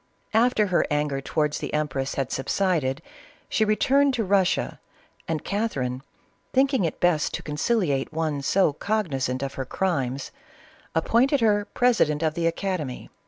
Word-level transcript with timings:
After 0.33 0.65
her 0.65 0.83
anger 0.89 1.21
towards 1.21 1.59
the 1.59 1.71
empress 1.75 2.15
had 2.15 2.31
subsided, 2.31 3.03
she 3.47 3.63
returned 3.63 4.15
to 4.15 4.23
Russia, 4.23 4.79
and 5.27 5.43
Catherine, 5.45 6.01
thinking 6.53 6.85
it 6.85 6.99
best 6.99 7.35
to 7.35 7.43
conciliate 7.43 8.11
one 8.11 8.41
so 8.41 8.73
cognizant 8.73 9.43
of 9.43 9.53
her 9.53 9.65
crimes, 9.65 10.31
appointed 10.95 11.41
her 11.41 11.65
president 11.75 12.23
of 12.23 12.33
the 12.33 12.47
academy. 12.47 13.11